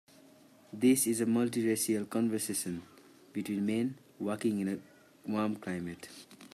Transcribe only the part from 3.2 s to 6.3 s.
between men walking in a warm climate.